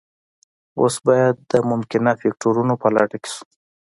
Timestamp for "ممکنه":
1.69-2.11